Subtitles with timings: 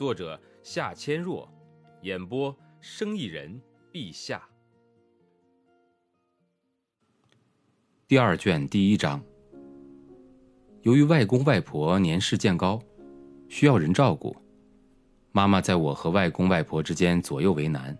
[0.00, 1.46] 作者夏千若，
[2.00, 3.60] 演播生意人
[3.92, 4.42] 陛下。
[8.08, 9.22] 第二卷第一章。
[10.80, 12.80] 由于外公外婆年事渐高，
[13.50, 14.34] 需要人照顾，
[15.32, 17.94] 妈妈在我和外公外婆之间左右为难。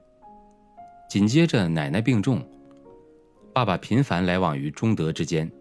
[1.07, 2.43] 紧接着奶奶病重，
[3.52, 5.52] 爸爸频繁来往于中德之间。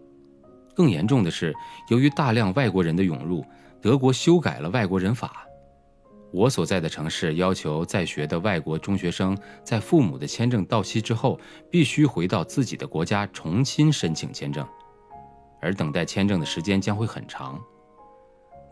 [0.74, 1.54] 更严重的是，
[1.90, 3.44] 由于大量外国人的涌入，
[3.78, 5.46] 德国修改了外国人法。
[6.32, 11.38] 我所在的城市要求在学的外国中学生在父母的签证到期之后，
[11.70, 14.66] 必须回到自己的国家重新申请签证，
[15.60, 17.60] 而等待签证的时间将会很长。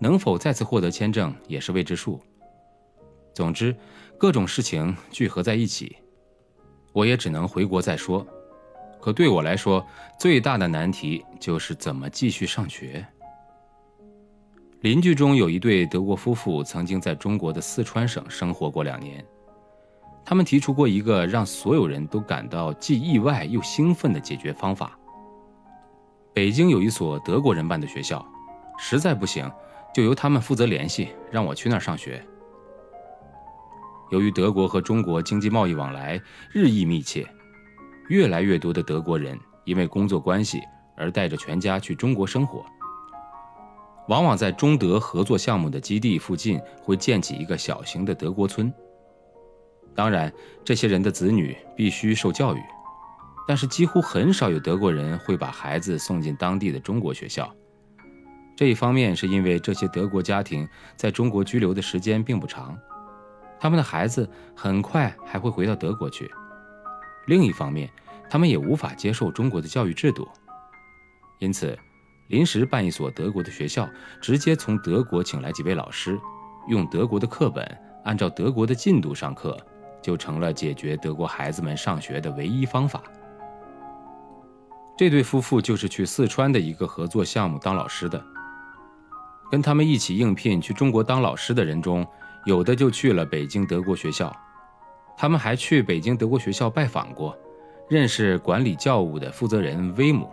[0.01, 2.21] 能否再次获得签证也是未知数。
[3.35, 3.75] 总之，
[4.17, 5.97] 各种事情聚合在一起，
[6.93, 8.25] 我也只能回国再说。
[9.01, 9.85] 可对我来说，
[10.19, 13.05] 最大的难题就是怎么继续上学。
[14.81, 19.25] 邻居中有一对德国夫妇，曾经在中国的四川省生活过两年。
[20.25, 24.97] 他们提出过一个让所有人都感到既意外又兴奋的解决方法：
[26.33, 28.25] 北京有一所德国人办的学校，
[28.79, 29.51] 实在不行，
[29.93, 32.25] 就由他们负责联系，让我去那儿上学。
[34.13, 36.21] 由于德国和中国经济贸易往来
[36.53, 37.27] 日益密切，
[38.09, 40.61] 越来越多的德国人因为工作关系
[40.97, 42.65] 而带着全家去中国生活。
[44.09, 48.73] 往往在中德合作项目的基地附近会建起一个小型的德国村。
[49.95, 50.33] 当然，
[50.65, 52.61] 这些人的子女必须受教育，
[53.47, 57.53] 但是几乎很少有德国人会把孩子送进当地的中国学校。
[58.57, 60.67] 这一方面是因为这些德国家庭
[60.97, 62.77] 在中国居留的时间并不长，
[63.61, 66.27] 他们的孩子很快还会回到德国去；
[67.27, 67.91] 另一方面，
[68.31, 70.27] 他们也无法接受中国的教育制度，
[71.41, 71.79] 因此。
[72.29, 73.89] 临时办一所德国的学校，
[74.21, 76.19] 直接从德国请来几位老师，
[76.69, 77.67] 用德国的课本，
[78.05, 79.57] 按照德国的进度上课，
[80.03, 83.03] 就成了解决德国孩子们上学的唯一方法。
[84.97, 88.23] 这对夫妇就是去四川的一个合作项目当老师的。
[89.51, 92.07] 跟他们一起应聘去中国当老师的人中，
[92.45, 94.31] 有的就去了北京德国学校，
[95.17, 97.35] 他们还去北京德国学校拜访过，
[97.89, 100.29] 认识管理教务的负责人威姆。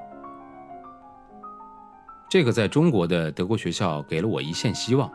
[2.35, 5.09] 这个在中国的德国学校给了我一线希望，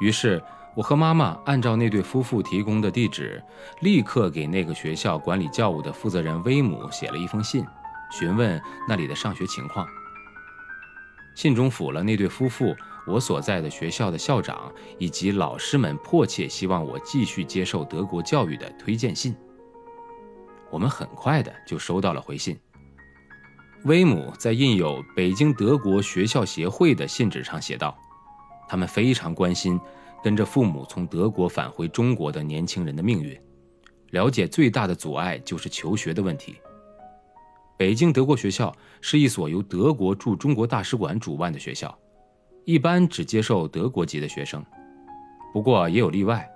[0.00, 0.42] 于是
[0.74, 3.44] 我和妈妈按照那对夫妇提供的地址，
[3.80, 7.62] 立刻给那个学校管理教务的负责人威姆写了一封信，
[8.10, 9.86] 询问那里的上学情况。
[11.34, 12.74] 信中附了那对夫妇
[13.06, 19.36] 我所在的学校的校长以及老师们迫切希望我继续接受德国教育的推荐信。
[20.70, 22.58] 我们很快的就收到了回信。
[23.84, 27.98] 威姆在印有北京德国学校协会的信纸上写道
[28.68, 29.80] ：“他们非常关心
[30.22, 33.36] 跟着父母从德国返回中国的年轻人的命运，
[34.10, 36.54] 了解最大的阻碍就是求学的问题。
[37.76, 41.98] 北京德国学校是一所由德国驻中国大使馆主办的学校，
[42.64, 44.64] 一般只接受德国籍的学生，
[45.52, 46.48] 不过也有例外。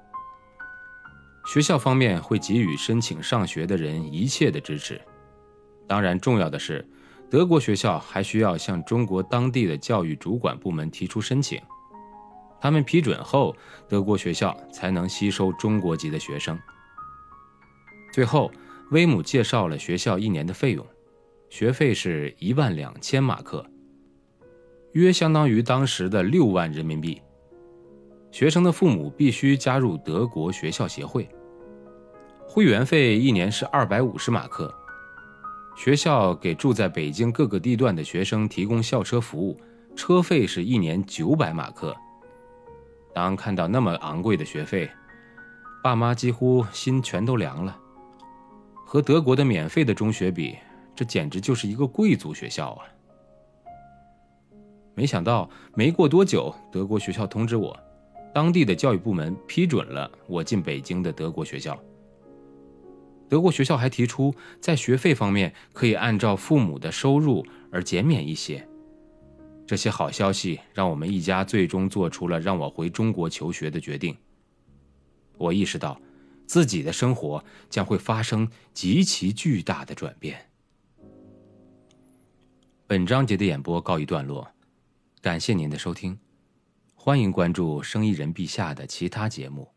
[1.44, 5.00] 学校方面会给予申请上学的人一切的支持，
[5.88, 6.88] 当然重要的是。”
[7.28, 11.60] 德国学校还需要向中国当地的教育主管部门提出申请，
[12.60, 13.54] 他们批准后，
[13.88, 16.56] 德国学校才能吸收中国籍的学生。
[18.12, 18.50] 最后，
[18.92, 20.86] 威姆介绍了学校一年的费用，
[21.50, 23.66] 学费是一万两千马克，
[24.92, 27.20] 约相当于当时的六万人民币。
[28.30, 31.28] 学生的父母必须加入德国学校协会，
[32.46, 34.72] 会员费一年是二百五十马克。
[35.76, 39.60] 学校给住在北京各个地段的学生提供校车服务，
[39.94, 41.94] 车费是一年九百马克。
[43.14, 44.90] 当看到那么昂贵的学费，
[45.82, 47.78] 爸妈几乎心全都凉了。
[48.86, 50.56] 和德国的免费的中学比，
[50.94, 52.86] 这简直就是一个贵族学校啊！
[54.94, 57.78] 没想到没过多久，德国学校通知我，
[58.32, 61.78] 当地的教育部门批准了我进北京的德国学校。
[63.28, 68.66] 德国学校还提出在学费方面可以按照父母的收入而减免一些。
[69.66, 74.16] 这些好消息让我们一家最终做出了让我回中国求学的决定。
[75.38, 76.00] 我意识到
[76.46, 80.50] 自己的生活将会发生极其巨大的转变。
[82.86, 84.48] 本章节的演播告一段落
[85.20, 86.16] 感谢您的收听
[86.94, 89.75] 欢迎关注生意人陛下的其他节目。